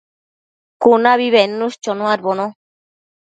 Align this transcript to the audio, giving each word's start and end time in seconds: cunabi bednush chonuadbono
cunabi 0.81 1.27
bednush 1.35 1.77
chonuadbono 1.83 2.45